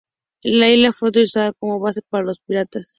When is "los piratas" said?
2.25-2.89